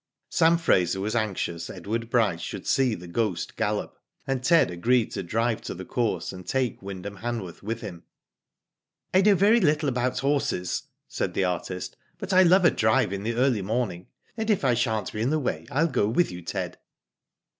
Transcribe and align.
Sam 0.31 0.57
Fraser 0.57 0.99
was 0.99 1.13
anxious 1.15 1.69
Edward 1.69 2.09
Bryce 2.09 2.41
should 2.41 2.65
see 2.65 2.95
The 2.95 3.07
Ghost 3.07 3.55
gallop, 3.55 3.99
and 4.25 4.43
Ted 4.43 4.71
agreed 4.71 5.11
to 5.11 5.21
drive 5.21 5.61
to 5.61 5.75
the 5.75 5.85
course, 5.85 6.33
and 6.33 6.43
take 6.43 6.81
Wyndham 6.81 7.17
Hanworth 7.17 7.61
with 7.61 7.81
him. 7.81 8.01
"I 9.13 9.21
know 9.21 9.35
very 9.35 9.59
little 9.61 9.89
about 9.89 10.17
horses," 10.17 10.87
said 11.07 11.35
the 11.35 11.43
artist, 11.43 11.97
'^but 12.19 12.33
I 12.33 12.41
love 12.41 12.65
a 12.65 12.71
drive 12.71 13.13
in 13.13 13.21
the 13.21 13.35
early 13.35 13.61
morning, 13.61 14.07
and 14.35 14.49
if 14.49 14.65
I 14.65 14.73
shan't 14.73 15.13
be 15.13 15.21
in 15.21 15.29
the 15.29 15.37
way 15.37 15.65
Til 15.71 15.85
go 15.85 16.07
with 16.07 16.31
you, 16.31 16.41
Ted." 16.41 16.79